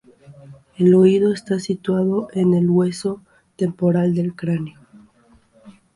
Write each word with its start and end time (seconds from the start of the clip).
El 0.79 0.95
oído 0.95 1.31
está 1.31 1.59
situado 1.59 2.27
en 2.33 2.55
el 2.55 2.67
hueso 2.71 3.21
temporal 3.55 4.15
del 4.15 4.33
cráneo. 4.33 4.79